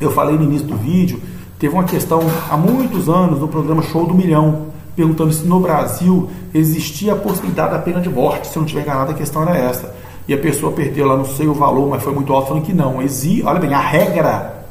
Eu 0.00 0.10
falei 0.10 0.36
no 0.36 0.44
início 0.44 0.66
do 0.66 0.76
vídeo 0.76 1.20
Teve 1.62 1.74
uma 1.74 1.84
questão 1.84 2.20
há 2.50 2.56
muitos 2.56 3.08
anos 3.08 3.38
no 3.38 3.46
programa 3.46 3.82
Show 3.82 4.04
do 4.04 4.12
Milhão, 4.12 4.66
perguntando 4.96 5.32
se 5.32 5.44
no 5.46 5.60
Brasil 5.60 6.28
existia 6.52 7.12
a 7.12 7.16
possibilidade 7.16 7.70
da 7.70 7.78
pena 7.78 8.00
de 8.00 8.08
morte. 8.08 8.48
Se 8.48 8.56
eu 8.56 8.62
não 8.62 8.66
estiver 8.66 8.82
enganado, 8.82 9.12
a 9.12 9.14
questão 9.14 9.42
era 9.42 9.56
essa. 9.56 9.94
E 10.26 10.34
a 10.34 10.38
pessoa 10.38 10.72
perdeu 10.72 11.06
lá, 11.06 11.16
não 11.16 11.24
sei 11.24 11.48
o 11.48 11.54
valor, 11.54 11.88
mas 11.88 12.02
foi 12.02 12.14
muito 12.14 12.32
alto, 12.32 12.48
falando 12.48 12.64
que 12.64 12.72
não. 12.72 13.02
Exi, 13.02 13.42
olha 13.44 13.58
bem, 13.58 13.74
a 13.74 13.80
regra 13.80 14.64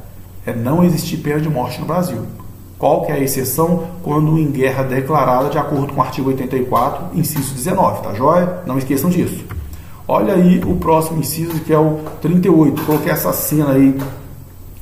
é 0.46 0.52
não 0.54 0.82
existir 0.82 1.18
pena 1.18 1.40
de 1.40 1.48
morte 1.48 1.80
no 1.80 1.86
Brasil. 1.86 2.26
Qual 2.78 3.04
que 3.04 3.12
é 3.12 3.14
a 3.14 3.18
exceção? 3.18 3.84
Quando 4.02 4.38
em 4.38 4.50
guerra 4.50 4.82
declarada, 4.82 5.50
de 5.50 5.58
acordo 5.58 5.92
com 5.92 6.00
o 6.00 6.02
artigo 6.02 6.30
84, 6.30 7.16
inciso 7.16 7.54
19, 7.54 8.02
tá 8.02 8.14
joia? 8.14 8.60
Não 8.66 8.76
esqueçam 8.76 9.08
disso. 9.08 9.44
Olha 10.08 10.34
aí 10.34 10.60
o 10.66 10.74
próximo 10.76 11.20
inciso, 11.20 11.60
que 11.60 11.72
é 11.72 11.78
o 11.78 12.00
38. 12.20 12.82
Coloquei 12.82 13.12
essa 13.12 13.32
cena 13.32 13.72
aí 13.72 13.96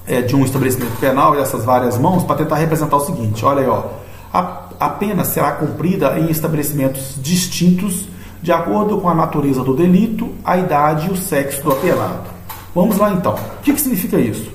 é, 0.07 0.23
de 0.23 0.35
um 0.35 0.45
estabelecimento 0.45 0.99
penal 0.99 1.35
e 1.35 1.41
essas 1.41 1.65
várias 1.65 1.99
mãos 1.99 2.25
para 2.25 2.37
tentar 2.37 2.57
representar 2.57 2.97
o 2.97 3.01
seguinte: 3.01 3.45
olha 3.45 3.61
aí, 3.61 3.69
ó, 3.69 3.83
a, 4.33 4.63
a 4.81 4.89
pena 4.89 5.23
será 5.25 5.53
cumprida 5.53 6.19
em 6.19 6.31
estabelecimentos 6.31 7.17
distintos 7.21 8.09
de 8.43 8.53
acordo 8.53 8.99
com 8.99 9.09
a 9.09 9.15
natureza 9.15 9.63
do 9.63 9.75
delito, 9.75 10.31
a 10.45 10.57
idade 10.57 11.09
e 11.09 11.13
o 11.13 11.17
sexo 11.17 11.63
do 11.63 11.73
apelado. 11.73 12.29
Vamos 12.75 12.97
lá 12.97 13.13
então. 13.13 13.35
O 13.35 13.63
que, 13.63 13.73
que 13.73 13.81
significa 13.81 14.19
isso? 14.19 14.51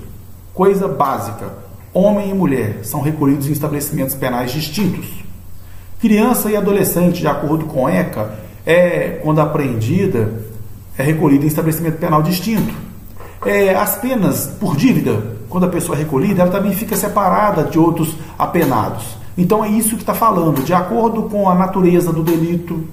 Coisa 0.53 0.87
básica: 0.87 1.53
homem 1.93 2.31
e 2.31 2.33
mulher 2.33 2.79
são 2.83 3.01
recolhidos 3.01 3.47
em 3.47 3.51
estabelecimentos 3.51 4.15
penais 4.15 4.51
distintos. 4.51 5.07
Criança 5.99 6.49
e 6.49 6.57
adolescente, 6.57 7.19
de 7.19 7.27
acordo 7.27 7.65
com 7.65 7.89
ECA, 7.89 8.37
é, 8.65 9.19
quando 9.23 9.39
apreendida, 9.39 10.41
é 10.97 11.03
recolhida 11.03 11.45
em 11.45 11.47
estabelecimento 11.47 11.97
penal 11.97 12.21
distinto. 12.21 12.73
É, 13.45 13.75
as 13.75 13.97
penas 13.97 14.47
por 14.59 14.75
dívida 14.75 15.35
quando 15.55 15.65
a 15.65 15.69
pessoa 15.69 15.95
é 15.97 15.99
recolhida, 15.99 16.41
ela 16.41 16.51
também 16.51 16.73
fica 16.73 16.97
separada 16.97 17.63
de 17.63 17.79
outros 17.79 18.15
apenados. 18.37 19.05
Então 19.37 19.63
é 19.63 19.69
isso 19.69 19.95
que 19.95 20.01
está 20.01 20.13
falando, 20.13 20.61
de 20.63 20.73
acordo 20.73 21.23
com 21.23 21.49
a 21.49 21.55
natureza 21.55 22.11
do 22.11 22.23
delito. 22.23 22.83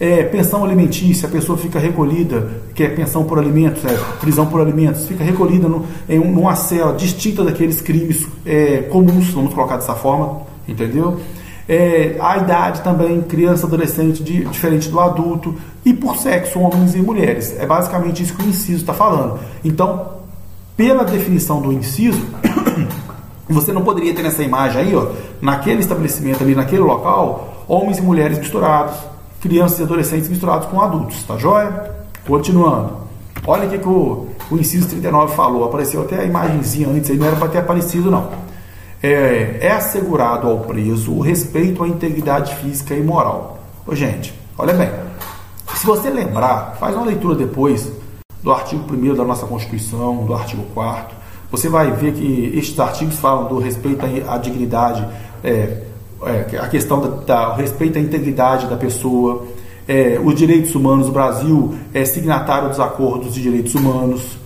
É, 0.00 0.24
pensão 0.24 0.64
alimentícia, 0.64 1.28
a 1.28 1.30
pessoa 1.30 1.56
fica 1.56 1.78
recolhida, 1.78 2.48
que 2.74 2.82
é 2.82 2.88
pensão 2.88 3.24
por 3.24 3.38
alimentos, 3.38 3.84
é, 3.84 3.96
prisão 4.20 4.46
por 4.46 4.60
alimentos, 4.60 5.06
fica 5.06 5.22
recolhida 5.22 5.68
no, 5.68 5.86
em 6.08 6.18
uma 6.18 6.56
cela 6.56 6.92
distinta 6.94 7.44
daqueles 7.44 7.80
crimes 7.80 8.26
é, 8.44 8.78
comuns, 8.90 9.30
vamos 9.30 9.54
colocar 9.54 9.76
dessa 9.76 9.94
forma, 9.94 10.42
entendeu? 10.66 11.20
É, 11.68 12.16
a 12.20 12.36
idade 12.38 12.82
também, 12.82 13.22
criança, 13.22 13.66
adolescente, 13.66 14.22
de, 14.22 14.44
diferente 14.44 14.88
do 14.88 14.98
adulto, 14.98 15.54
e 15.84 15.94
por 15.94 16.16
sexo, 16.16 16.58
homens 16.58 16.94
e 16.94 16.98
mulheres. 16.98 17.54
É 17.58 17.64
basicamente 17.64 18.22
isso 18.22 18.34
que 18.34 18.44
o 18.44 18.48
inciso 18.48 18.80
está 18.80 18.92
falando. 18.92 19.38
Então, 19.64 20.14
pela 20.76 21.04
definição 21.04 21.62
do 21.62 21.72
inciso, 21.72 22.20
você 23.48 23.72
não 23.72 23.82
poderia 23.82 24.12
ter 24.12 24.22
nessa 24.22 24.42
imagem 24.42 24.82
aí, 24.82 24.96
ó, 24.96 25.06
naquele 25.40 25.80
estabelecimento 25.80 26.42
ali, 26.42 26.54
naquele 26.54 26.82
local, 26.82 27.64
homens 27.68 27.98
e 27.98 28.02
mulheres 28.02 28.38
misturados, 28.38 28.96
crianças 29.44 29.78
e 29.78 29.82
adolescentes 29.82 30.26
misturados 30.30 30.66
com 30.68 30.80
adultos, 30.80 31.22
tá 31.24 31.36
joia? 31.36 31.94
Continuando. 32.26 33.04
Olha 33.46 33.66
o 33.66 33.70
que, 33.70 33.78
que 33.78 33.88
o, 33.88 34.28
o 34.50 34.56
inciso 34.56 34.88
39 34.88 35.36
falou, 35.36 35.64
apareceu 35.64 36.00
até 36.00 36.20
a 36.20 36.24
imagenzinha 36.24 36.88
antes, 36.88 37.10
aí 37.10 37.18
não 37.18 37.26
era 37.26 37.36
para 37.36 37.48
ter 37.48 37.58
aparecido 37.58 38.10
não. 38.10 38.30
É, 39.02 39.58
é, 39.60 39.72
assegurado 39.72 40.48
ao 40.48 40.60
preso 40.60 41.12
o 41.12 41.20
respeito 41.20 41.84
à 41.84 41.88
integridade 41.88 42.54
física 42.56 42.94
e 42.94 43.02
moral. 43.02 43.58
Ô, 43.86 43.94
gente, 43.94 44.32
olha 44.56 44.72
bem, 44.72 44.90
se 45.74 45.84
você 45.84 46.08
lembrar, 46.08 46.76
faz 46.80 46.96
uma 46.96 47.04
leitura 47.04 47.34
depois 47.34 47.92
do 48.42 48.50
artigo 48.50 48.82
1 48.90 49.14
da 49.14 49.24
nossa 49.24 49.44
Constituição, 49.44 50.24
do 50.24 50.32
artigo 50.32 50.64
4 50.72 51.24
você 51.54 51.68
vai 51.68 51.92
ver 51.92 52.14
que 52.14 52.52
estes 52.58 52.78
artigos 52.80 53.16
falam 53.16 53.46
do 53.46 53.58
respeito 53.58 54.04
à 54.28 54.36
dignidade, 54.38 55.06
é, 55.44 55.82
é, 56.26 56.58
a 56.58 56.68
questão 56.68 57.00
da, 57.00 57.08
da 57.08 57.54
respeito 57.54 57.98
à 57.98 58.00
integridade 58.00 58.66
da 58.66 58.76
pessoa, 58.76 59.46
é, 59.86 60.20
os 60.22 60.34
direitos 60.34 60.74
humanos. 60.74 61.08
O 61.08 61.12
Brasil 61.12 61.74
é 61.92 62.04
signatário 62.04 62.68
dos 62.68 62.80
acordos 62.80 63.34
de 63.34 63.42
direitos 63.42 63.74
humanos. 63.74 64.38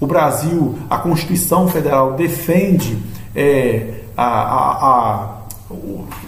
O 0.00 0.06
Brasil, 0.06 0.78
a 0.88 0.98
Constituição 0.98 1.68
Federal 1.68 2.14
defende 2.14 2.96
é, 3.34 4.00
a, 4.16 4.24
a, 4.24 5.34
a 5.34 5.38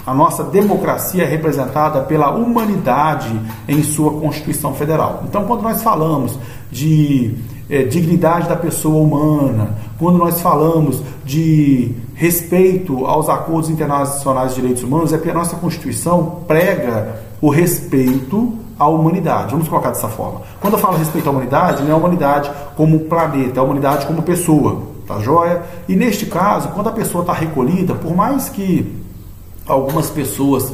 a 0.07 0.13
nossa 0.15 0.45
democracia 0.45 1.27
representada 1.27 2.03
pela 2.03 2.31
humanidade 2.31 3.41
em 3.67 3.83
sua 3.83 4.13
Constituição 4.21 4.75
Federal. 4.75 5.25
Então, 5.27 5.45
quando 5.47 5.63
nós 5.63 5.83
falamos 5.83 6.39
de 6.71 7.35
é, 7.71 7.85
dignidade 7.85 8.49
da 8.49 8.57
pessoa 8.57 9.01
humana, 9.01 9.77
quando 9.99 10.19
nós 10.19 10.41
falamos 10.41 11.03
de 11.25 11.95
respeito 12.15 13.07
aos 13.07 13.29
acordos 13.29 13.71
internacionais 13.71 14.55
de 14.55 14.61
direitos 14.61 14.83
humanos, 14.83 15.13
é 15.13 15.17
porque 15.17 15.31
a 15.31 15.35
nossa 15.35 15.57
Constituição 15.57 16.41
prega 16.49 17.21
o 17.41 17.49
respeito 17.49 18.55
à 18.77 18.89
humanidade. 18.89 19.53
Vamos 19.53 19.69
colocar 19.69 19.91
dessa 19.91 20.09
forma. 20.09 20.43
Quando 20.61 20.75
eu 20.75 20.81
falo 20.81 20.99
respeito 20.99 21.29
à 21.29 21.31
humanidade, 21.31 21.83
não 21.83 21.91
é 21.91 21.93
a 21.93 21.97
humanidade 21.97 22.51
como 22.77 23.01
planeta, 23.01 23.59
é 23.59 23.61
a 23.61 23.63
humanidade 23.63 24.05
como 24.05 24.23
pessoa. 24.23 24.83
Tá 25.07 25.21
joia? 25.21 25.63
E 25.89 25.95
neste 25.95 26.27
caso, 26.27 26.69
quando 26.71 26.89
a 26.89 26.93
pessoa 26.93 27.23
está 27.23 27.33
recolhida, 27.33 27.95
por 27.95 28.15
mais 28.15 28.49
que 28.49 29.01
algumas 29.67 30.11
pessoas 30.11 30.73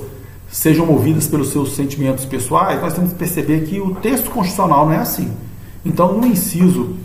sejam 0.51 0.87
movidas 0.87 1.27
pelos 1.27 1.51
seus 1.51 1.75
sentimentos 1.75 2.25
pessoais, 2.25 2.81
nós 2.81 2.95
temos 2.95 3.13
que 3.13 3.19
perceber 3.19 3.65
que 3.67 3.81
o 3.81 3.95
texto 3.97 4.31
constitucional 4.31 4.87
não 4.87 4.93
é 4.93 4.99
assim. 4.99 5.31
Então, 5.87 6.19
no 6.19 6.27
inciso, 6.27 6.97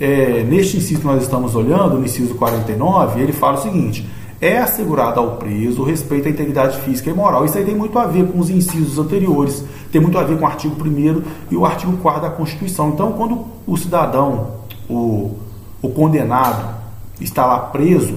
é, 0.00 0.42
neste 0.42 0.78
inciso 0.78 1.00
que 1.00 1.06
nós 1.06 1.22
estamos 1.22 1.54
olhando, 1.54 1.98
no 1.98 2.04
inciso 2.04 2.34
49, 2.34 3.20
ele 3.20 3.32
fala 3.32 3.58
o 3.58 3.62
seguinte: 3.62 4.08
é 4.40 4.58
assegurado 4.58 5.20
ao 5.20 5.36
preso 5.36 5.82
o 5.82 5.84
respeito 5.84 6.26
à 6.26 6.30
integridade 6.30 6.80
física 6.80 7.10
e 7.10 7.12
moral. 7.12 7.44
Isso 7.44 7.58
aí 7.58 7.64
tem 7.64 7.74
muito 7.74 7.98
a 7.98 8.06
ver 8.06 8.26
com 8.26 8.38
os 8.38 8.48
incisos 8.48 8.98
anteriores, 8.98 9.62
tem 9.92 10.00
muito 10.00 10.16
a 10.16 10.24
ver 10.24 10.38
com 10.38 10.44
o 10.44 10.46
artigo 10.46 10.74
1 10.82 11.22
e 11.50 11.56
o 11.56 11.66
artigo 11.66 11.96
4 11.98 12.22
da 12.22 12.30
Constituição. 12.30 12.88
Então, 12.88 13.12
quando 13.12 13.44
o 13.66 13.76
cidadão, 13.76 14.52
o, 14.88 15.36
o 15.82 15.88
condenado, 15.90 16.74
está 17.20 17.44
lá 17.44 17.58
preso, 17.58 18.14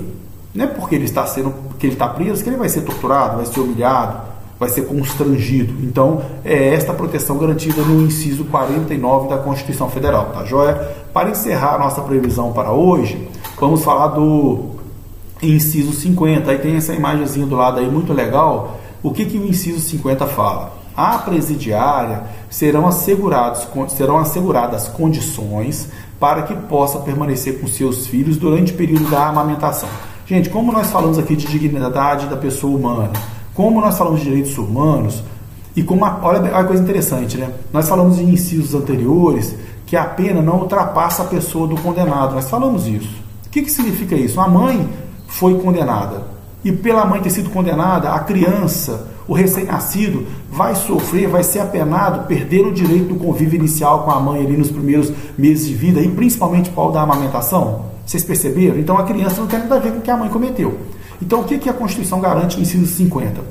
não 0.56 0.64
é 0.64 0.68
porque 0.68 0.96
ele 0.96 1.06
está 1.06 1.26
sendo 1.26 1.54
que 1.78 1.88
ele 1.88 1.94
está 1.94 2.08
preso 2.08 2.42
que 2.42 2.50
ele 2.50 2.56
vai 2.56 2.70
ser 2.70 2.82
torturado, 2.82 3.36
vai 3.36 3.46
ser 3.46 3.60
humilhado, 3.60 4.33
vai 4.64 4.70
ser 4.70 4.84
constrangido. 4.84 5.74
Então, 5.84 6.22
é 6.46 6.74
esta 6.74 6.94
proteção 6.94 7.38
garantida 7.38 7.82
no 7.82 8.02
inciso 8.02 8.46
49 8.46 9.28
da 9.28 9.38
Constituição 9.38 9.90
Federal, 9.90 10.28
tá 10.28 10.46
joia? 10.46 10.76
Para 11.14 11.30
encerrar 11.30 11.76
a 11.76 11.80
nossa 11.80 12.02
previsão 12.02 12.54
para 12.54 12.72
hoje, 12.72 13.28
vamos 13.60 13.84
falar 13.84 14.08
do 14.08 14.72
inciso 15.42 15.92
50. 15.92 16.50
Aí 16.50 16.60
tem 16.60 16.78
essa 16.78 16.94
imagenzinha 16.94 17.46
do 17.46 17.56
lado 17.56 17.80
aí 17.80 17.90
muito 17.90 18.14
legal. 18.14 18.80
O 19.04 19.12
que, 19.12 19.26
que 19.26 19.38
o 19.38 19.46
inciso 19.46 19.82
50 19.82 20.28
fala? 20.28 20.72
A 20.96 21.18
presidiária 21.18 22.24
serão, 22.50 22.88
assegurados, 22.88 23.68
serão 23.90 24.18
asseguradas 24.18 24.88
condições 24.88 25.90
para 26.20 26.44
que 26.44 26.56
possa 26.56 27.00
permanecer 27.00 27.60
com 27.60 27.68
seus 27.68 28.08
filhos 28.08 28.38
durante 28.38 28.72
o 28.72 28.78
período 28.78 29.10
da 29.10 29.28
amamentação. 29.28 29.90
Gente, 30.26 30.50
como 30.50 30.72
nós 30.72 30.90
falamos 30.90 31.20
aqui 31.20 31.36
de 31.36 31.48
dignidade 31.48 32.28
da 32.28 32.38
pessoa 32.38 32.78
humana, 32.78 33.12
como 33.54 33.82
nós 33.82 33.98
falamos 33.98 34.20
de 34.20 34.26
direitos 34.28 34.58
humanos, 34.58 35.24
e 35.76 35.84
como 35.84 36.06
a, 36.06 36.20
olha 36.22 36.56
a 36.56 36.64
coisa 36.64 36.84
interessante, 36.84 37.38
né? 37.38 37.50
Nós 37.72 37.90
falamos 37.90 38.20
em 38.20 38.30
incisos 38.30 38.76
anteriores 38.76 39.56
que 39.86 39.96
a 39.96 40.06
pena 40.06 40.42
não 40.42 40.60
ultrapassa 40.60 41.24
a 41.24 41.26
pessoa 41.26 41.68
do 41.68 41.76
condenado. 41.78 42.36
Nós 42.36 42.50
falamos 42.50 42.88
isso. 42.88 43.22
O 43.46 43.50
que, 43.50 43.62
que 43.64 43.72
significa 43.72 44.16
isso? 44.16 44.40
A 44.40 44.48
mãe 44.48 44.88
foi 45.28 45.60
condenada. 45.60 46.24
E 46.64 46.72
pela 46.72 47.06
mãe 47.06 47.22
ter 47.22 47.30
sido 47.30 47.50
condenada, 47.50 48.12
a 48.12 48.20
criança, 48.20 49.08
o 49.28 49.34
recém-nascido, 49.34 50.26
vai 50.50 50.76
sofrer, 50.76 51.28
vai 51.28 51.44
ser 51.44 51.60
apenado, 51.60 52.26
perder 52.28 52.66
o 52.66 52.72
direito 52.72 53.10
do 53.10 53.16
convívio 53.16 53.58
inicial 53.58 54.04
com 54.04 54.12
a 54.12 54.20
mãe 54.20 54.46
ali 54.46 54.56
nos 54.56 54.72
primeiros 54.72 55.12
meses 55.38 55.68
de 55.68 55.74
vida, 55.74 56.00
e 56.00 56.08
principalmente 56.08 56.72
o 56.76 56.92
da 56.92 57.02
amamentação. 57.02 57.86
Vocês 58.06 58.24
perceberam? 58.24 58.78
Então 58.78 58.98
a 58.98 59.04
criança 59.04 59.42
não 59.42 59.48
tem 59.48 59.60
nada 59.60 59.76
a 59.76 59.80
ver 59.80 59.92
com 59.92 60.00
o 60.00 60.02
que 60.02 60.12
a 60.12 60.18
mãe 60.18 60.30
cometeu. 60.30 60.78
Então 61.22 61.42
o 61.42 61.44
que, 61.44 61.58
que 61.58 61.70
a 61.70 61.74
Constituição 61.74 62.20
garante 62.20 62.58
no 62.58 62.64
inciso 62.64 62.86
50? 62.88 63.42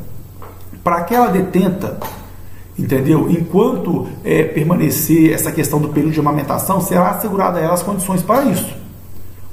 Para 0.82 0.96
aquela 0.96 1.28
detenta 1.28 1.98
Entendeu? 2.78 3.30
Enquanto 3.30 4.08
é, 4.24 4.44
permanecer 4.44 5.32
essa 5.32 5.52
questão 5.52 5.78
do 5.78 5.90
período 5.90 6.14
de 6.14 6.20
amamentação, 6.20 6.80
será 6.80 7.10
assegurada 7.10 7.58
a 7.58 7.62
ela 7.62 7.74
as 7.74 7.82
condições 7.82 8.22
para 8.22 8.44
isso. 8.44 8.74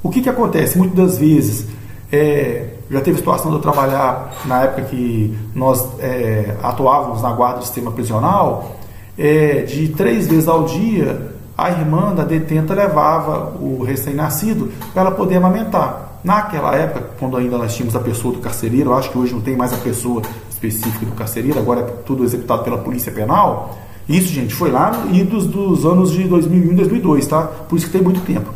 O 0.02 0.08
que, 0.08 0.22
que 0.22 0.28
acontece? 0.28 0.78
Muitas 0.78 0.96
das 0.96 1.18
vezes, 1.18 1.66
é, 2.10 2.68
já 2.90 3.00
teve 3.02 3.18
situação 3.18 3.50
de 3.50 3.58
eu 3.58 3.60
trabalhar 3.60 4.34
na 4.46 4.62
época 4.62 4.82
que 4.82 5.36
nós 5.54 5.86
é, 6.00 6.56
atuávamos 6.62 7.20
na 7.20 7.30
guarda 7.32 7.58
do 7.58 7.64
sistema 7.64 7.92
prisional, 7.92 8.76
é, 9.18 9.62
de 9.62 9.88
três 9.88 10.26
vezes 10.26 10.48
ao 10.48 10.64
dia, 10.64 11.34
a 11.58 11.70
irmã 11.70 12.14
da 12.14 12.24
detenta 12.24 12.72
levava 12.72 13.54
o 13.60 13.84
recém-nascido 13.84 14.72
para 14.94 15.02
ela 15.02 15.10
poder 15.10 15.36
amamentar. 15.36 16.09
Naquela 16.22 16.74
época, 16.74 17.10
quando 17.18 17.36
ainda 17.36 17.56
nós 17.56 17.74
tínhamos 17.74 17.96
a 17.96 18.00
pessoa 18.00 18.34
do 18.34 18.40
carcereiro, 18.40 18.92
acho 18.92 19.10
que 19.10 19.18
hoje 19.18 19.32
não 19.32 19.40
tem 19.40 19.56
mais 19.56 19.72
a 19.72 19.78
pessoa 19.78 20.22
específica 20.50 21.06
do 21.06 21.12
carcereiro, 21.12 21.58
agora 21.58 21.80
é 21.80 21.84
tudo 22.04 22.24
executado 22.24 22.62
pela 22.62 22.78
Polícia 22.78 23.10
Penal. 23.10 23.78
Isso, 24.06 24.28
gente, 24.28 24.54
foi 24.54 24.70
lá 24.70 24.90
no 24.90 25.24
dos, 25.24 25.46
dos 25.46 25.86
anos 25.86 26.10
de 26.10 26.24
2001 26.24 26.72
e 26.72 26.74
2002, 26.74 27.26
tá? 27.26 27.42
Por 27.68 27.76
isso 27.76 27.86
que 27.86 27.92
tem 27.92 28.02
muito 28.02 28.20
tempo. 28.20 28.52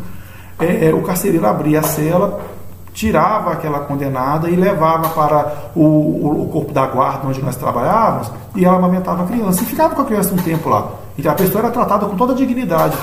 É, 0.58 0.88
é, 0.88 0.94
o 0.94 1.02
carcereiro 1.02 1.46
abria 1.46 1.80
a 1.80 1.82
cela, 1.82 2.40
tirava 2.92 3.52
aquela 3.52 3.80
condenada 3.80 4.50
e 4.50 4.56
levava 4.56 5.08
para 5.08 5.70
o, 5.74 5.82
o, 5.82 6.42
o, 6.42 6.48
corpo 6.48 6.72
da 6.72 6.86
guarda 6.86 7.26
onde 7.26 7.42
nós 7.42 7.56
trabalhávamos 7.56 8.30
e 8.54 8.64
ela 8.64 8.76
amamentava 8.76 9.24
a 9.24 9.26
criança 9.26 9.62
e 9.62 9.66
ficava 9.66 9.94
com 9.94 10.02
a 10.02 10.04
criança 10.04 10.34
um 10.34 10.38
tempo 10.38 10.68
lá. 10.68 10.90
Então 11.18 11.32
a 11.32 11.34
pessoa 11.34 11.60
era 11.60 11.70
tratada 11.70 12.06
com 12.06 12.16
toda 12.16 12.32
a 12.32 12.36
dignidade 12.36 12.96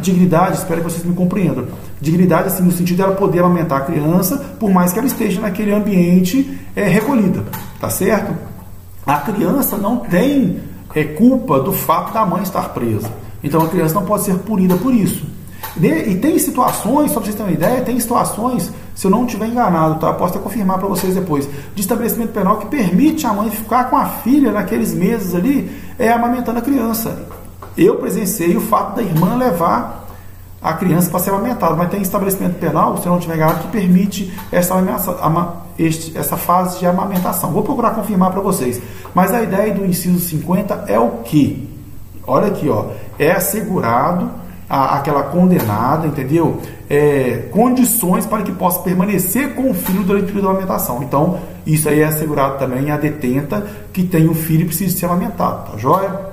dignidade, 0.00 0.58
espero 0.58 0.82
que 0.82 0.90
vocês 0.90 1.04
me 1.04 1.14
compreendam. 1.14 1.66
Dignidade, 2.00 2.48
assim, 2.48 2.62
no 2.62 2.72
sentido 2.72 2.98
dela 2.98 3.14
poder 3.14 3.40
amamentar 3.40 3.82
a 3.82 3.84
criança, 3.84 4.36
por 4.58 4.70
mais 4.70 4.92
que 4.92 4.98
ela 4.98 5.06
esteja 5.06 5.40
naquele 5.40 5.72
ambiente 5.72 6.58
é, 6.74 6.84
recolhida, 6.84 7.44
tá 7.80 7.88
certo? 7.90 8.34
A 9.06 9.18
criança 9.18 9.76
não 9.76 9.98
tem 9.98 10.60
é, 10.94 11.04
culpa 11.04 11.60
do 11.60 11.72
fato 11.72 12.12
da 12.12 12.24
mãe 12.24 12.42
estar 12.42 12.68
presa. 12.70 13.10
Então 13.42 13.62
a 13.62 13.68
criança 13.68 13.94
não 13.94 14.04
pode 14.04 14.24
ser 14.24 14.34
punida 14.38 14.76
por 14.76 14.94
isso. 14.94 15.26
E 15.76 16.14
tem 16.16 16.38
situações, 16.38 17.10
só 17.10 17.20
para 17.20 17.24
vocês 17.24 17.34
terem 17.34 17.52
uma 17.52 17.56
ideia, 17.56 17.80
tem 17.80 17.98
situações, 17.98 18.70
se 18.94 19.06
eu 19.06 19.10
não 19.10 19.24
estiver 19.24 19.46
enganado, 19.46 19.98
tá? 19.98 20.12
Posso 20.12 20.34
até 20.34 20.42
confirmar 20.42 20.78
para 20.78 20.86
vocês 20.86 21.14
depois, 21.14 21.48
de 21.74 21.80
estabelecimento 21.80 22.32
penal 22.32 22.58
que 22.58 22.66
permite 22.66 23.26
a 23.26 23.32
mãe 23.32 23.48
ficar 23.50 23.84
com 23.88 23.96
a 23.96 24.04
filha 24.06 24.52
naqueles 24.52 24.92
meses 24.92 25.34
ali, 25.34 25.70
é, 25.98 26.10
amamentando 26.10 26.58
a 26.58 26.62
criança. 26.62 27.26
Eu 27.76 27.96
presenciei 27.96 28.56
o 28.56 28.60
fato 28.60 28.96
da 28.96 29.02
irmã 29.02 29.36
levar 29.36 30.02
a 30.62 30.74
criança 30.74 31.10
para 31.10 31.18
ser 31.18 31.30
amamentada, 31.30 31.74
mas 31.74 31.90
tem 31.90 32.00
estabelecimento 32.00 32.58
penal, 32.58 32.96
se 32.98 33.08
não 33.08 33.18
tiver 33.18 33.34
enganado, 33.34 33.60
que 33.60 33.68
permite 33.68 34.32
essa, 34.52 34.74
essa 36.14 36.36
fase 36.36 36.78
de 36.78 36.86
amamentação. 36.86 37.50
Vou 37.50 37.64
procurar 37.64 37.90
confirmar 37.90 38.30
para 38.30 38.40
vocês. 38.40 38.80
Mas 39.12 39.34
a 39.34 39.42
ideia 39.42 39.74
do 39.74 39.84
inciso 39.84 40.20
50 40.20 40.84
é 40.86 40.98
o 40.98 41.08
que? 41.24 41.68
Olha 42.24 42.46
aqui, 42.46 42.68
ó, 42.68 42.86
é 43.18 43.32
assegurado 43.32 44.30
a, 44.70 44.96
aquela 44.96 45.24
condenada, 45.24 46.06
entendeu? 46.06 46.60
É, 46.88 47.48
condições 47.50 48.24
para 48.24 48.42
que 48.42 48.52
possa 48.52 48.80
permanecer 48.80 49.54
com 49.54 49.68
o 49.68 49.74
filho 49.74 50.04
durante 50.04 50.24
o 50.24 50.26
período 50.26 50.44
da 50.44 50.50
amamentação. 50.50 51.02
Então, 51.02 51.40
isso 51.66 51.88
aí 51.88 52.00
é 52.00 52.04
assegurado 52.04 52.58
também 52.58 52.90
a 52.92 52.96
detenta 52.96 53.66
que 53.92 54.04
tem 54.04 54.28
o 54.28 54.34
filho 54.34 54.62
e 54.62 54.66
precisa 54.66 54.96
ser 54.96 55.06
amamentado, 55.06 55.72
tá 55.72 55.76
joia? 55.76 56.31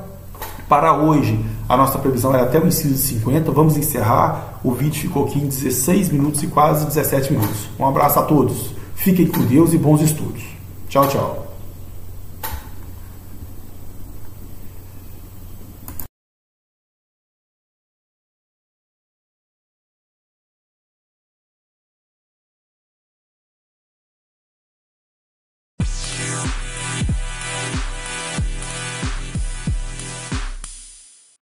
Para 0.69 0.95
hoje, 0.95 1.43
a 1.67 1.75
nossa 1.75 1.97
previsão 1.97 2.31
era 2.31 2.43
até 2.43 2.59
o 2.59 2.67
inciso 2.67 2.95
50. 2.95 3.51
Vamos 3.51 3.75
encerrar. 3.75 4.59
O 4.63 4.71
vídeo 4.71 5.01
ficou 5.01 5.25
aqui 5.25 5.39
em 5.39 5.47
16 5.47 6.09
minutos 6.09 6.43
e 6.43 6.47
quase 6.47 6.85
17 6.85 7.33
minutos. 7.33 7.67
Um 7.79 7.87
abraço 7.87 8.19
a 8.19 8.21
todos. 8.21 8.75
Fiquem 8.93 9.25
com 9.25 9.41
Deus 9.41 9.73
e 9.73 9.77
bons 9.79 10.01
estudos. 10.01 10.43
Tchau, 10.87 11.07
tchau. 11.07 11.48